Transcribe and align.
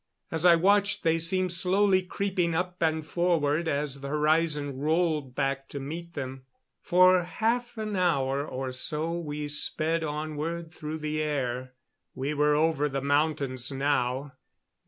As 0.31 0.45
I 0.45 0.55
watched 0.55 1.03
they 1.03 1.19
seemed 1.19 1.51
slowly 1.51 2.01
creeping 2.01 2.55
up 2.55 2.81
and 2.81 3.05
forward 3.05 3.67
as 3.67 3.99
the 4.01 4.07
horizon 4.07 4.79
rolled 4.79 5.35
back 5.35 5.69
to 5.69 5.79
meet 5.79 6.15
them. 6.15 6.41
For 6.81 7.21
half 7.21 7.77
an 7.77 7.95
hour 7.95 8.43
or 8.43 8.71
so 8.71 9.11
we 9.15 9.47
sped 9.47 10.03
onward 10.03 10.73
through 10.73 10.97
the 10.97 11.21
air. 11.21 11.75
We 12.15 12.33
were 12.33 12.55
over 12.55 12.89
the 12.89 13.01
mountains 13.01 13.71
now. 13.71 14.33